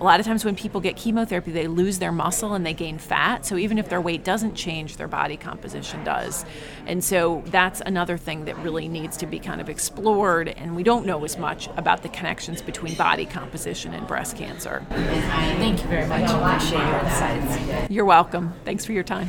a 0.00 0.04
lot 0.04 0.20
of 0.20 0.26
times 0.26 0.44
when 0.44 0.56
people 0.56 0.80
get 0.80 0.96
chemotherapy, 0.96 1.52
they 1.52 1.66
lose 1.66 1.98
their 1.98 2.12
muscle 2.12 2.54
and 2.54 2.66
they 2.66 2.74
gain 2.74 2.98
fat. 2.98 3.46
So 3.46 3.56
even 3.56 3.78
if 3.78 3.88
their 3.88 4.00
weight 4.00 4.24
doesn't 4.24 4.54
change, 4.54 4.96
their 4.96 5.08
body 5.08 5.36
composition 5.36 6.02
does. 6.04 6.44
And 6.86 7.02
so 7.02 7.42
that's 7.46 7.80
another 7.80 8.16
thing 8.16 8.44
that 8.46 8.56
really 8.58 8.88
needs 8.88 9.16
to 9.18 9.26
be 9.26 9.38
kind 9.38 9.60
of 9.60 9.68
explored. 9.68 10.48
And 10.48 10.74
we 10.74 10.82
don't 10.82 11.06
know 11.06 11.24
as 11.24 11.38
much 11.38 11.68
about 11.76 12.02
the 12.02 12.08
connections 12.08 12.60
between 12.60 12.94
body 12.94 13.26
composition 13.26 13.94
and 13.94 14.06
breast 14.06 14.36
cancer. 14.36 14.84
Thank 14.90 15.82
you 15.82 15.88
very 15.88 16.06
much. 16.06 16.28
I 16.28 16.56
appreciate 16.56 16.86
your 16.86 16.98
insights. 16.98 17.90
You're 17.90 18.04
welcome. 18.04 18.54
Thanks 18.64 18.84
for 18.84 18.92
your 18.92 19.04
time. 19.04 19.22